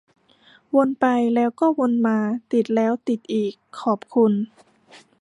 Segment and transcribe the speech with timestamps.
[0.75, 1.05] วนไป
[1.35, 2.17] แล้วก็วนมา
[2.51, 4.33] ติดแล้วติดอีก ขอบคุณ